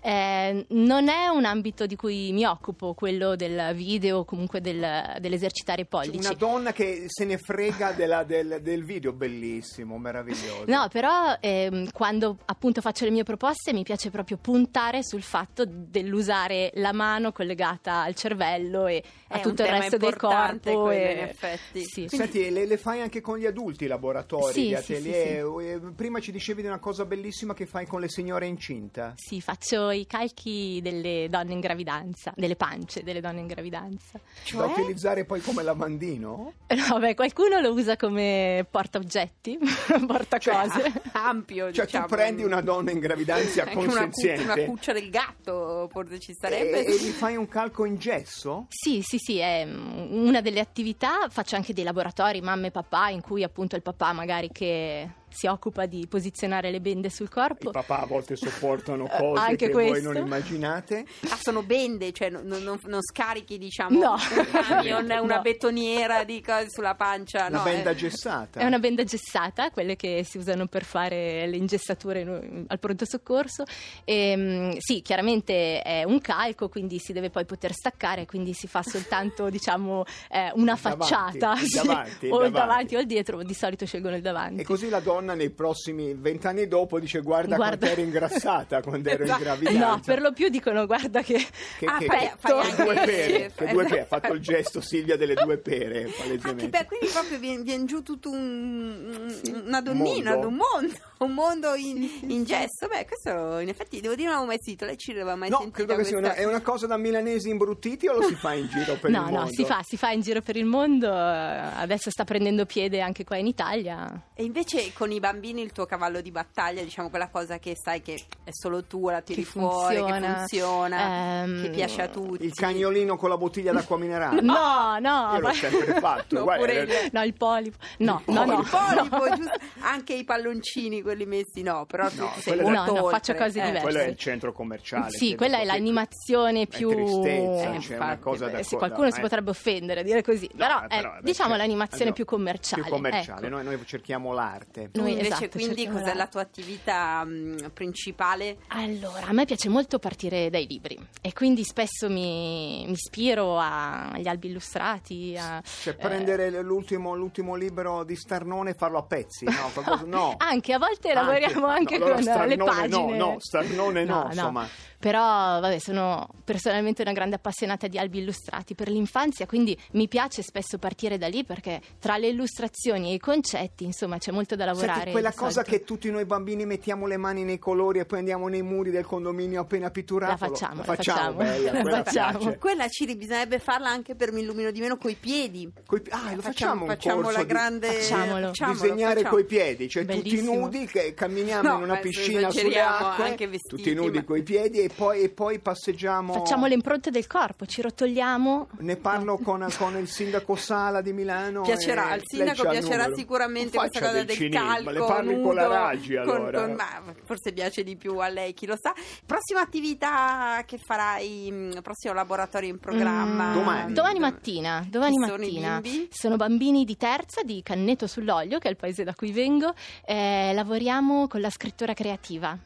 Eh, 0.00 0.64
non 0.70 1.08
è 1.08 1.26
un 1.28 1.44
ambito 1.44 1.84
di 1.84 1.94
cui 1.94 2.32
mi 2.32 2.46
occupo, 2.46 2.94
quello 2.94 3.36
del 3.36 3.72
video 3.74 4.20
o 4.20 4.24
comunque 4.24 4.62
del- 4.62 5.16
dell'esercitare 5.20 5.82
i 5.82 5.84
pollici. 5.84 6.16
Una 6.16 6.32
donna 6.32 6.72
che 6.72 7.04
se 7.08 7.26
ne 7.26 7.36
frega 7.36 7.92
della- 7.92 8.24
del, 8.24 8.60
del 8.62 8.82
video, 8.84 9.12
bellissimo, 9.12 9.98
meraviglioso. 9.98 10.64
No, 10.68 10.88
però 10.90 11.36
ehm, 11.38 11.90
quando 11.92 12.38
appunto 12.46 12.80
faccio 12.80 13.04
le 13.04 13.10
mie 13.10 13.24
proposte 13.24 13.74
mi 13.74 13.82
piace 13.82 14.08
proprio 14.10 14.38
puntare 14.38 15.04
sul 15.04 15.22
fatto 15.22 15.64
dell'usare 15.66 16.70
la 16.76 16.92
mano 16.94 17.30
collegata 17.32 18.00
al 18.02 18.14
cervello 18.14 18.86
e 18.86 19.02
a 19.28 19.40
tutto 19.40 19.62
il 19.64 19.68
resto 19.68 19.98
del 19.98 20.16
corpo. 20.16 20.82
quello, 20.84 20.90
e- 21.08 21.12
in 21.12 21.18
effetti. 21.18 21.82
Sì. 21.84 22.05
Senti, 22.08 22.50
le, 22.50 22.66
le 22.66 22.76
fai 22.76 23.00
anche 23.00 23.20
con 23.20 23.38
gli 23.38 23.46
adulti 23.46 23.84
i 23.84 23.86
laboratori, 23.86 24.52
Sì, 24.52 24.62
gli 24.68 24.76
sì, 24.76 24.92
atelier? 24.92 25.44
Eh, 25.60 25.80
Prima 25.94 26.20
ci 26.20 26.32
dicevi 26.32 26.62
di 26.62 26.68
una 26.68 26.78
cosa 26.78 27.04
bellissima 27.04 27.54
che 27.54 27.66
fai 27.66 27.86
con 27.86 28.00
le 28.00 28.08
signore 28.08 28.46
incinta. 28.46 29.14
Sì, 29.16 29.40
faccio 29.40 29.90
i 29.90 30.06
calchi 30.06 30.80
delle 30.82 31.28
donne 31.30 31.52
in 31.52 31.60
gravidanza, 31.60 32.32
delle 32.36 32.56
pance 32.56 33.02
delle 33.02 33.20
donne 33.20 33.40
in 33.40 33.46
gravidanza. 33.46 34.18
Da 34.52 34.64
utilizzare 34.66 35.24
poi 35.24 35.40
come 35.40 35.62
lavandino? 35.62 36.52
No, 36.68 36.98
beh, 36.98 37.14
qualcuno 37.14 37.60
lo 37.60 37.72
usa 37.72 37.96
come 37.96 38.66
porta 38.70 38.98
oggetti, 38.98 39.58
porta 40.06 40.38
Cioè, 40.38 40.54
cose. 40.68 40.92
Ampio, 41.12 41.72
Cioè 41.72 41.84
diciamo. 41.86 42.06
tu 42.06 42.14
prendi 42.14 42.42
una 42.44 42.60
donna 42.60 42.90
in 42.90 42.98
gravidanza 42.98 43.62
Anche 43.62 43.74
una, 43.76 43.86
cu- 43.86 43.94
consenziente 43.98 44.42
una 44.42 44.64
cuccia 44.64 44.92
del 44.92 45.10
gatto, 45.10 45.88
forse 45.90 46.18
ci 46.18 46.34
sarebbe. 46.38 46.84
e, 46.84 46.92
e 46.92 46.96
gli 46.98 47.10
fai 47.10 47.36
un 47.36 47.48
calco 47.48 47.84
in 47.84 47.96
gesso? 47.96 48.66
Sì, 48.68 49.02
sì, 49.02 49.18
sì, 49.18 49.38
è 49.38 49.64
una 49.66 50.40
delle 50.40 50.60
attività, 50.60 51.28
faccio 51.28 51.56
anche 51.56 51.72
dei 51.72 51.84
laboratori, 51.84 51.95
mamma 52.42 52.66
e 52.66 52.70
papà, 52.70 53.08
in 53.08 53.20
cui 53.20 53.42
appunto 53.42 53.76
il 53.76 53.82
papà 53.82 54.12
magari 54.12 54.50
che 54.50 55.08
si 55.28 55.46
occupa 55.46 55.86
di 55.86 56.06
posizionare 56.08 56.70
le 56.70 56.80
bende 56.80 57.10
sul 57.10 57.26
I 57.26 57.30
corpo. 57.30 57.70
papà 57.70 58.00
a 58.02 58.06
volte 58.06 58.36
sopportano 58.36 59.04
Eh, 59.06 59.08
cose 59.18 59.40
anche 59.40 59.66
che 59.66 59.72
voi 59.72 59.88
questo. 59.90 60.12
non 60.12 60.22
immaginate. 60.24 61.04
Ah, 61.28 61.38
sono 61.40 61.62
bende, 61.62 62.12
cioè 62.12 62.30
non, 62.30 62.44
non- 62.46 62.78
non 62.84 63.00
scarichi, 63.02 63.58
diciamo, 63.58 63.98
No. 63.98 64.12
un 64.12 64.46
camion, 64.50 65.04
una 65.22 65.36
No. 65.36 65.42
betoniera 65.42 66.24
di 66.24 66.40
cose 66.40 66.70
sulla 66.70 66.94
pancia. 66.94 67.46
Una 67.46 67.58
no, 67.58 67.64
benda 67.64 67.90
eh. 67.90 67.94
gessata. 67.96 68.60
È 68.60 68.64
una 68.64 68.78
benda 68.78 69.04
gessata, 69.04 69.70
quelle 69.70 69.96
che 69.96 70.24
si 70.24 70.38
usano 70.38 70.66
per 70.66 70.84
fare 70.84 71.46
le 71.46 71.56
ingessature 71.56 72.20
in- 72.20 72.64
al 72.68 72.78
pronto 72.78 73.04
soccorso. 73.04 73.64
E, 74.04 74.34
mm, 74.36 74.70
sì, 74.78 75.02
chiaramente 75.02 75.82
è 75.82 76.04
un 76.04 76.20
calco, 76.20 76.68
quindi 76.68 76.98
si 76.98 77.12
deve 77.12 77.30
poi 77.30 77.44
poter 77.44 77.72
staccare, 77.72 78.26
quindi 78.26 78.52
si 78.54 78.66
fa 78.68 78.82
soltanto 78.82 79.50
diciamo 79.50 80.04
eh, 80.30 80.50
una 80.54 80.74
Davanti, 80.80 80.98
facciata, 81.06 81.52
il 81.60 81.66
sì. 81.66 81.76
davanti, 81.86 82.26
o 82.28 82.44
il 82.44 82.50
davanti. 82.50 82.50
davanti 82.52 82.96
o 82.96 83.00
il 83.00 83.06
dietro, 83.06 83.42
di 83.42 83.54
solito 83.54 83.84
scelgono 83.86 84.16
il 84.16 84.22
davanti. 84.22 84.60
E 84.62 84.64
così 84.64 84.88
la 84.88 85.00
donna 85.00 85.15
nei 85.20 85.50
prossimi 85.50 86.14
vent'anni 86.14 86.66
dopo 86.68 86.98
dice 87.00 87.20
guarda, 87.20 87.56
Guarda. 87.56 87.76
quanto 87.78 87.86
ero 87.86 88.00
ingrassata 88.06 88.82
quando 88.82 89.08
ero 89.08 89.22
in 89.24 89.28
Esatto. 89.30 89.42
gravidanza. 89.42 89.86
No, 89.88 90.00
per 90.04 90.20
lo 90.20 90.32
più 90.32 90.48
dicono 90.48 90.86
guarda 90.86 91.22
che, 91.22 91.44
che, 91.78 91.86
Ah, 91.86 91.98
che- 91.98 92.06
fai- 92.06 92.74
che- 92.74 92.82
due 92.82 92.94
pere, 93.04 93.52
che 93.54 93.66
due 93.66 93.84
pere. 93.84 94.00
ha 94.00 94.02
esatto. 94.02 94.06
fatto 94.20 94.32
il 94.34 94.40
gesto 94.40 94.80
Silvia 94.80 95.16
delle 95.16 95.34
due 95.34 95.58
pere, 95.58 96.04
Ah, 96.04 96.10
palesemente. 96.18 96.68
bello, 96.68 96.84
quindi 96.86 97.06
proprio 97.12 97.38
viene, 97.38 97.62
viene 97.62 97.84
giù 97.84 98.02
tutto 98.02 98.30
un, 98.30 99.32
una 99.66 99.78
un 99.78 99.84
donnina, 99.84 100.32
mondo. 100.32 100.48
un 100.48 100.54
mondo, 100.54 100.94
un 101.18 101.32
mondo 101.32 101.74
in, 101.74 102.08
in 102.28 102.44
gesso. 102.44 102.86
Beh, 102.88 103.06
questo 103.06 103.58
in 103.58 103.68
effetti 103.68 104.00
devo 104.00 104.14
dire 104.14 104.28
non 104.28 104.34
l'avevo 104.38 104.52
mai 104.52 104.58
sentito, 104.62 104.84
lei 104.84 104.96
ci 104.96 105.10
aveva 105.12 105.34
mai 105.36 105.48
No, 105.50 105.58
sentito 105.58 105.76
credo 105.84 105.96
che 105.96 106.04
sia 106.04 106.18
una, 106.18 106.34
è 106.34 106.44
una 106.44 106.60
cosa 106.60 106.86
da 106.86 106.96
milanesi 106.96 107.48
imbruttiti 107.48 108.06
o 108.08 108.12
lo 108.14 108.22
si 108.22 108.34
fa 108.34 108.52
in 108.54 108.68
giro 108.68 108.94
per 108.96 109.10
no, 109.10 109.18
il 109.18 109.22
mondo? 109.24 109.40
no, 109.40 109.46
si 109.48 109.64
fa, 109.64 109.80
si 109.82 109.96
fa 109.96 110.10
in 110.10 110.20
giro 110.20 110.40
per 110.42 110.56
il 110.56 110.64
mondo, 110.66 111.10
adesso 111.12 112.10
sta 112.10 112.24
prendendo 112.24 112.66
piede 112.66 113.00
anche 113.00 113.24
qua 113.24 113.36
in 113.36 113.46
Italia. 113.46 114.22
E 114.34 114.44
invece 114.44 114.92
con 114.92 115.05
i 115.12 115.20
bambini 115.20 115.62
il 115.62 115.72
tuo 115.72 115.86
cavallo 115.86 116.20
di 116.20 116.30
battaglia, 116.30 116.82
diciamo 116.82 117.08
quella 117.10 117.28
cosa 117.28 117.58
che 117.58 117.74
sai 117.76 118.02
che 118.02 118.14
è 118.44 118.50
solo 118.50 118.84
tua, 118.84 119.12
la 119.12 119.20
tiri 119.20 119.42
Che 119.42 119.48
fuori, 119.48 120.02
che 120.04 120.20
funziona. 120.20 121.42
Ehm, 121.42 121.62
che 121.62 121.70
piace 121.70 122.02
a 122.02 122.08
tutti. 122.08 122.44
Il 122.44 122.52
cagnolino 122.54 123.16
con 123.16 123.28
la 123.28 123.36
bottiglia 123.36 123.72
d'acqua 123.72 123.96
minerale. 123.98 124.40
No, 124.56 124.98
no, 125.00 125.32
Io 125.34 125.40
l'ho 125.40 125.52
sempre 125.52 126.00
fatto. 126.00 126.36
No, 126.36 126.42
guarda, 126.44 126.72
io. 126.72 126.86
no, 127.12 127.22
il 127.24 127.34
polipo. 127.34 127.76
No, 127.98 128.22
Il 128.26 128.34
no, 128.34 128.44
no. 128.44 128.60
il 128.60 128.68
polipo, 128.68 129.34
giusto? 129.36 129.52
anche 129.80 130.14
i 130.14 130.24
palloncini, 130.24 131.02
quelli 131.02 131.26
messi, 131.26 131.62
no, 131.62 131.84
però 131.86 132.08
tu 132.08 132.22
No, 132.22 132.32
sei 132.38 132.58
è- 132.58 132.62
molto 132.62 132.92
No, 132.92 133.00
no, 133.00 133.08
faccio 133.08 133.34
cose 133.34 133.60
Eh, 133.60 133.64
diverse. 133.66 133.82
quello 133.82 133.98
è 134.00 134.06
il 134.06 134.16
centro 134.16 134.52
commerciale. 134.52 135.10
Sì, 135.10 135.34
quella 135.34 135.58
è 135.58 135.64
l'animazione 135.64 136.66
più... 136.66 136.90
tristezza, 136.90 137.72
Eh, 137.74 137.78
c'è 137.78 137.96
una 137.96 138.18
cosa 138.18 138.46
beh, 138.46 138.52
da 138.52 138.62
sì, 138.62 138.76
qualcuno 138.76 139.10
si 139.10 139.18
eh. 139.18 139.22
potrebbe 139.22 139.50
offendere 139.50 140.00
a 140.00 140.02
dire 140.02 140.22
così, 140.22 140.48
No, 140.52 140.58
però, 140.58 140.80
eh, 140.82 140.86
è, 140.86 140.96
però, 141.00 141.14
diciamo 141.20 141.50
cioè, 141.50 141.58
l'animazione 141.58 142.12
più 142.12 142.24
commerciale. 142.24 142.82
Più 142.82 142.90
commerciale, 142.90 143.46
ecco. 143.46 143.54
noi, 143.56 143.64
noi 143.64 143.86
cerchiamo 143.86 144.32
l'arte. 144.32 144.88
Noi, 144.96 145.10
invece, 145.12 145.26
esatto, 145.28 145.48
quindi, 145.50 145.74
cerchiamo 145.76 145.98
cos'è 146.00 146.14
la- 146.14 146.26
tua 146.26 146.40
attività 146.40 147.24
mh, 147.24 147.70
principale? 147.72 148.58
Allora, 148.68 149.26
a 149.26 149.32
me 149.32 149.44
piace 149.44 149.68
molto 149.68 149.98
partire 149.98 150.50
dai 150.50 150.66
libri 150.66 150.98
e 151.20 151.32
quindi 151.32 151.64
spesso 151.64 152.08
mi, 152.08 152.84
mi 152.86 152.92
ispiro 152.92 153.58
a- 153.58 154.10
agli 154.10 154.26
albi 154.28 154.48
illustrati. 154.48 155.36
A, 155.38 155.62
Cioè, 155.62 155.94
eh, 155.94 155.96
prendere 155.96 156.50
l'ultimo, 156.62 157.14
l'ultimo 157.14 157.54
libro 157.54 158.04
di 158.04 158.16
Starnone 158.16 158.70
e 158.70 158.74
farlo 158.74 158.98
a 158.98 159.02
pezzi, 159.04 159.44
no? 159.44 159.52
Qualcosa- 159.72 160.04
no. 160.06 160.34
Anche 160.38 160.72
a 160.72 160.78
volte 160.78 161.12
lavoriamo 161.12 161.66
Anche. 161.66 161.94
anche 161.94 161.98
No, 161.98 162.04
allora 162.04 162.14
con 162.14 162.22
Starnone 162.22 162.56
le 162.56 162.64
pagine. 162.64 163.16
no, 163.16 163.30
no, 163.32 163.36
Starnone 163.40 164.04
no, 164.04 164.26
insomma. 164.30 164.68
Però, 164.98 165.20
vabbè, 165.20 165.78
sono 165.78 166.26
personalmente 166.42 167.02
una 167.02 167.12
grande 167.12 167.36
appassionata 167.36 167.86
di 167.86 167.98
albi 167.98 168.18
illustrati 168.20 168.74
per 168.74 168.88
l'infanzia, 168.88 169.46
quindi 169.46 169.78
mi 169.92 170.08
piace 170.08 170.42
spesso 170.42 170.78
partire 170.78 171.18
da 171.18 171.28
lì 171.28 171.44
perché 171.44 171.80
tra 172.00 172.16
le 172.16 172.28
illustrazioni 172.28 173.10
e 173.10 173.14
i 173.14 173.18
concetti, 173.18 173.84
insomma, 173.84 174.16
c'è 174.18 174.32
molto 174.32 174.56
da 174.56 174.64
lavorare. 174.64 174.85
Senti, 174.94 175.10
quella 175.10 175.32
cosa 175.32 175.50
solito. 175.62 175.70
che 175.72 175.84
tutti 175.84 176.10
noi 176.10 176.24
bambini 176.24 176.64
mettiamo 176.66 177.06
le 177.06 177.16
mani 177.16 177.44
nei 177.44 177.58
colori 177.58 177.98
e 177.98 178.04
poi 178.04 178.18
andiamo 178.20 178.48
nei 178.48 178.62
muri 178.62 178.90
del 178.90 179.04
condominio 179.04 179.60
appena 179.62 179.90
pitturato. 179.90 180.36
La 180.44 180.48
facciamo, 180.50 180.74
la 180.76 180.82
facciamo. 180.82 181.32
bella, 181.36 181.72
La 181.72 181.80
quella 181.80 182.02
facciamo. 182.04 182.54
Quella 182.58 182.88
Ciri 182.88 183.16
bisognerebbe 183.16 183.58
farla 183.58 183.88
anche 183.88 184.14
per 184.14 184.32
mi 184.32 184.40
illumino 184.42 184.70
di 184.70 184.80
meno 184.80 184.96
coi 184.96 185.14
piedi. 185.14 185.70
Coi- 185.86 186.02
ah, 186.10 186.34
lo 186.34 186.42
facciamo, 186.42 186.82
un 186.82 186.88
facciamo 186.88 187.22
corso 187.22 187.38
la 187.38 187.44
grande 187.44 187.88
Facciamolo. 187.92 188.46
facciamolo, 188.48 188.80
disegnare 188.80 189.14
facciamo. 189.14 189.34
coi 189.34 189.44
piedi, 189.44 189.88
cioè 189.88 190.04
tutti 190.04 190.22
Bellissimo. 190.22 190.54
nudi 190.54 190.86
che 190.86 191.14
camminiamo 191.14 191.68
No, 191.68 191.76
in 191.78 191.82
una 191.82 191.96
piscina 191.96 192.50
sulle 192.50 192.80
acque, 192.80 193.24
anche 193.24 193.46
vestiti, 193.48 193.76
tutti 193.76 193.94
nudi 193.94 194.18
ma- 194.18 194.24
coi 194.24 194.42
piedi 194.42 194.80
e 194.80 194.90
poi, 194.94 195.22
e 195.22 195.28
poi 195.30 195.58
passeggiamo. 195.58 196.32
Facciamo 196.32 196.66
le 196.66 196.74
impronte 196.74 197.10
del 197.10 197.26
corpo, 197.26 197.66
ci 197.66 197.80
rotoliamo. 197.82 198.68
Ne 198.78 198.96
parlo 198.96 199.38
con, 199.38 199.66
con 199.76 199.96
il 199.96 200.08
sindaco 200.08 200.54
Sala 200.56 201.00
di 201.00 201.12
Milano. 201.12 201.62
Piacerà, 201.62 202.10
al 202.10 202.20
sindaco 202.24 202.68
piacerà 202.68 203.12
sicuramente 203.14 203.76
questa 203.76 204.00
cosa 204.00 204.12
del 204.12 204.24
del 204.26 204.36
cinismo, 204.78 204.92
calco 204.92 205.06
Le 205.08 205.14
parli 205.14 205.34
nudo, 205.34 205.46
con 205.46 205.54
la 205.54 205.66
Raggi 205.66 206.14
con- 206.14 206.28
allora. 206.36 206.60
con- 206.60 206.72
ma 206.74 207.02
forse 207.24 207.52
piace 207.52 207.82
di 207.84 207.96
più 207.96 208.16
a 208.18 208.28
lei, 208.28 208.54
chi 208.54 208.66
lo 208.66 208.76
sa. 208.78 208.92
Prossima 209.24 209.60
attività 209.60 210.62
che 210.66 210.78
farai, 210.78 211.50
mh, 211.50 211.80
prossimo 211.82 212.14
laboratorio 212.14 212.68
in 212.68 212.78
programma? 212.78 213.50
Mm, 213.50 213.54
Domani. 213.54 213.92
Domani 213.92 214.18
mattina, 214.18 214.86
domani 214.88 215.14
sono 215.14 215.36
mattina. 215.36 215.80
bimbi? 215.80 216.08
Sono 216.10 216.36
bambini 216.36 216.84
di 216.84 216.96
terza 216.96 217.42
di 217.42 217.62
Canneto 217.62 218.06
sull'Olio, 218.06 218.58
che 218.58 218.68
è 218.68 218.70
il 218.70 218.76
paese 218.76 219.04
da 219.04 219.14
cui 219.14 219.32
vengo. 219.32 219.74
Eh, 220.04 220.52
lavoriamo 220.54 221.26
con 221.28 221.40
la 221.40 221.50
scrittura 221.50 221.94
creativa 221.94 222.56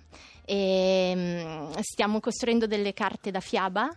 e 0.44 1.12
mm, 1.16 1.70
stiamo 1.80 2.20
costruendo 2.20 2.66
delle 2.66 2.92
carte 2.92 3.30
da 3.30 3.40
fiaba 3.40 3.88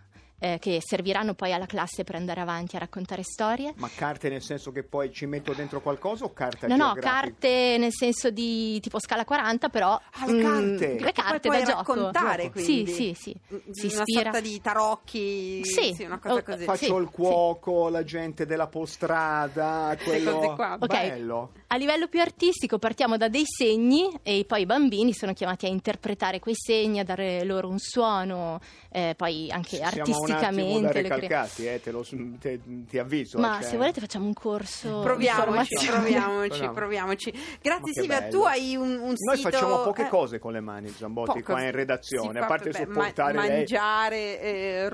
eh, 0.44 0.58
che 0.60 0.80
serviranno 0.82 1.36
poi 1.36 1.54
alla 1.54 1.66
classe 1.66 2.04
per 2.04 2.16
andare 2.16 2.42
avanti 2.42 2.76
a 2.76 2.80
raccontare 2.80 3.24
storie. 3.24 3.74
Ma 3.78 3.90
carte 3.96 4.28
nel 4.28 4.42
senso 4.42 4.74
che 4.74 4.84
poi 4.84 5.10
ci 5.14 5.26
metto 5.26 5.54
dentro 5.54 5.80
qualcosa 5.80 6.26
o 6.26 6.34
carta 6.34 6.68
No, 6.68 6.76
no, 6.76 6.84
geografica? 6.94 7.10
carte 7.22 7.78
nel 7.80 7.94
senso 7.94 8.30
di 8.30 8.78
tipo 8.82 9.00
scala 9.00 9.24
40, 9.24 9.70
però 9.70 9.92
Ah, 10.20 10.26
le 10.26 10.34
mm, 10.34 10.42
carte! 10.42 11.00
le 11.00 11.12
carte 11.14 11.48
da 11.50 11.62
gioco. 11.64 11.94
raccontare, 11.94 12.50
quindi. 12.52 12.86
Sì, 12.88 12.94
sì, 12.94 13.14
sì. 13.18 13.36
Mm, 13.54 13.58
Si 13.72 13.86
una 13.86 13.96
ispira. 14.04 14.22
sorta 14.32 14.40
di 14.42 14.60
tarocchi, 14.62 15.62
Sì. 15.64 16.04
una 16.04 16.20
cosa 16.20 16.34
Oh, 16.40 16.44
così. 16.44 16.64
Faccio 16.66 16.86
Sì, 16.86 17.02
il 17.02 17.10
cuoco, 17.10 17.88
la 17.90 18.04
gente 18.04 18.46
della 18.46 18.68
postrada, 18.68 19.96
quello 20.04 20.54
qua. 20.56 20.78
Ok. 20.80 20.88
bello. 20.88 21.52
A 21.68 21.76
livello 21.78 22.08
più 22.08 22.20
artistico 22.20 22.78
partiamo 22.78 23.18
da 23.18 23.28
dei 23.30 23.46
segni 23.46 24.10
e 24.24 24.44
poi 24.46 24.62
i 24.62 24.66
bambini 24.66 25.14
sono 25.14 25.34
chiamati 25.34 25.66
a 25.66 25.70
interpretare 25.70 26.40
quei 26.40 26.56
segni, 26.56 27.00
a 27.00 27.04
dare 27.04 27.44
loro 27.46 27.68
un 27.70 27.80
suono, 27.80 28.60
eh, 28.92 29.14
poi 29.18 29.50
anche 29.52 29.78
Siamo 29.78 29.92
a 29.92 29.94
le 30.42 30.90
crea- 30.90 31.02
recalcati, 31.02 31.68
eh, 31.68 31.82
te 31.82 31.92
lo, 31.92 32.06
te- 32.40 32.60
ti 32.88 32.98
avviso. 33.00 33.40
Ma 33.40 33.60
eh, 33.60 33.64
se 33.64 33.70
cioè- 33.70 33.78
volete 33.78 34.00
facciamo 34.00 34.26
un 34.26 34.34
corso 34.34 35.00
Proviamoci, 35.02 35.86
proviamoci, 35.88 36.48
Proviamo. 36.70 36.74
proviamoci. 36.74 37.34
Grazie 37.62 37.94
Silvia, 37.94 38.20
bello. 38.22 38.32
tu 38.38 38.44
hai 38.44 38.76
un, 38.76 38.92
un 39.00 39.16
Noi 39.18 39.38
sito... 39.38 39.50
facciamo 39.50 39.82
poche 39.84 40.06
eh, 40.06 40.10
cose 40.10 40.40
con 40.40 40.52
le 40.54 40.60
mani, 40.62 40.90
Zambotti, 40.90 41.42
qua 41.44 41.62
in 41.64 41.72
redazione, 41.72 42.40
a 42.40 42.46
parte 42.46 42.70
beh, 42.70 42.78
sopportare 42.78 43.34
ma- 43.34 43.42
lei. 43.48 43.58
mangiare, 43.58 44.40
eh, 44.42 44.92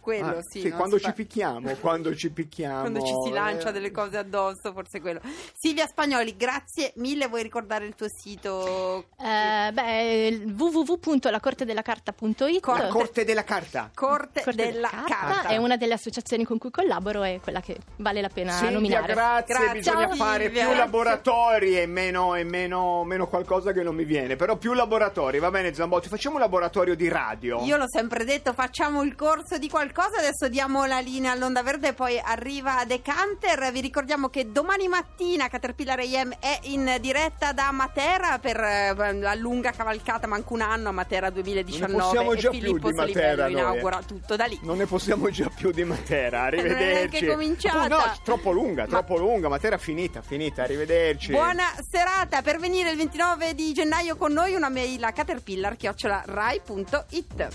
quello 0.00 0.36
Ah, 0.38 0.42
sì. 0.42 0.68
non 0.68 0.78
quando 0.78 0.98
ci 0.98 1.04
fa- 1.06 1.12
picchiamo, 1.12 1.74
quando 1.80 2.14
ci 2.14 2.30
picchiamo. 2.30 2.80
Quando 2.80 3.00
ci 3.02 3.12
si 3.24 3.30
lancia 3.30 3.68
eh. 3.68 3.72
delle 3.72 3.90
cose 3.90 4.16
addosso, 4.18 4.72
forse 4.72 5.00
quello. 5.00 5.20
Silvia 5.54 5.86
Spagnoli, 5.86 6.36
grazie 6.36 6.92
mille. 6.96 7.26
Vuoi 7.28 7.42
ricordare 7.42 7.86
il 7.86 7.94
tuo 7.94 8.06
sito? 8.08 9.06
Eh, 9.18 9.70
beh, 9.72 10.42
www.lacortedelacarta.it 10.56 12.66
La 12.66 12.88
Corte 12.88 13.24
della 13.24 13.44
Carta. 13.44 13.90
Corte, 13.94 14.42
Corte 14.42 14.64
della 14.64 14.71
Carta. 14.80 15.48
è 15.48 15.56
una 15.56 15.76
delle 15.76 15.94
associazioni 15.94 16.44
con 16.44 16.58
cui 16.58 16.70
collaboro 16.70 17.22
e 17.24 17.40
quella 17.42 17.60
che 17.60 17.76
vale 17.96 18.20
la 18.20 18.28
pena 18.28 18.52
Silvia, 18.52 18.70
nominare. 18.76 19.12
grazie, 19.12 19.54
Grazie, 19.54 19.72
bisogna 19.78 20.08
Silvia. 20.08 20.24
fare 20.24 20.48
più 20.50 20.60
Grazie. 20.60 20.76
laboratori 20.76 21.78
e 21.80 21.86
meno, 21.86 22.34
e 22.34 22.44
meno- 22.44 23.04
meno 23.04 23.26
qualcosa 23.26 23.72
che 23.72 23.82
non 23.82 23.94
mi 23.94 24.04
viene, 24.04 24.36
però 24.36 24.56
più 24.56 24.72
laboratori, 24.72 25.38
va 25.38 25.50
bene 25.50 25.72
Zambotti, 25.74 26.08
facciamo 26.08 26.36
un 26.36 26.40
laboratorio 26.40 26.94
di 26.94 27.08
radio. 27.08 27.62
Io 27.64 27.76
l'ho 27.76 27.88
sempre 27.88 28.24
detto, 28.24 28.52
facciamo 28.52 29.02
il 29.02 29.14
corso 29.14 29.58
di 29.58 29.68
qualcosa, 29.68 30.18
adesso 30.18 30.48
diamo 30.48 30.84
la 30.84 31.00
linea 31.00 31.32
all'Onda 31.32 31.62
Verde, 31.62 31.92
poi 31.92 32.18
arriva 32.22 32.82
Decanter. 32.86 33.70
Vi 33.72 33.80
ricordiamo 33.80 34.28
che 34.28 34.50
domani 34.50 34.88
mattina 34.88 35.48
Caterpillar 35.48 35.98
AM 36.00 36.34
è 36.38 36.58
in 36.62 36.96
diretta 37.00 37.52
da 37.52 37.70
Matera 37.72 38.38
per 38.38 38.58
eh, 38.60 38.94
la 39.18 39.34
lunga 39.34 39.70
cavalcata, 39.72 40.26
manca 40.26 40.52
un 40.52 40.60
anno 40.60 40.88
a 40.88 40.92
Matera 40.92 41.30
2019 41.30 41.92
Non 41.92 42.00
possiamo 42.02 42.32
e 42.32 42.36
già 42.36 42.50
Filippo 42.50 42.88
più 42.88 42.90
di 42.90 42.96
Solivello 42.96 43.26
Matera 43.42 43.46
eh. 43.46 43.50
inaugura 43.50 44.00
tutto 44.06 44.36
da 44.36 44.44
lì. 44.44 44.58
Non 44.62 44.76
ne 44.76 44.86
possiamo 44.86 45.28
già 45.28 45.48
più 45.48 45.72
di 45.72 45.82
Matera, 45.82 46.48
non 46.48 46.54
è 46.54 46.62
neanche 46.62 46.78
arrivederci. 46.78 47.26
cominciata. 47.26 47.84
Oh, 47.84 47.88
no, 47.88 48.00
troppo 48.22 48.52
lunga, 48.52 48.86
troppo 48.86 49.16
lunga, 49.16 49.48
Matera 49.48 49.76
finita, 49.76 50.22
finita, 50.22 50.62
arrivederci. 50.62 51.32
Buona 51.32 51.64
serata, 51.88 52.42
per 52.42 52.60
venire 52.60 52.90
il 52.90 52.96
29 52.96 53.54
di 53.54 53.72
gennaio 53.72 54.14
con 54.16 54.32
noi 54.32 54.54
una 54.54 54.68
mail 54.68 55.02
a 55.02 55.10
caterpillar-rai.it 55.10 57.48